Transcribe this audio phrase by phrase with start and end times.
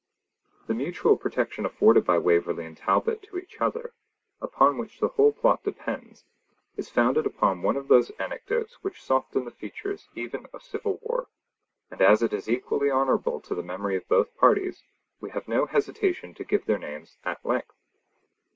[0.65, 3.93] The mutual protection afforded by Waverley and Talbot to each other,
[4.41, 6.25] upon which the whole plot depends,
[6.75, 11.27] is founded upon one of those anecdotes which soften the features even of civil war;
[11.91, 14.81] and, as it is equally honourable to the memory of both parties,
[15.19, 17.75] we have no hesitation to give their names at length.